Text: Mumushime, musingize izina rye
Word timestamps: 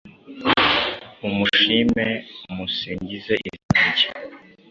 Mumushime, 1.19 2.07
musingize 2.55 3.33
izina 3.47 3.81
rye 3.95 4.07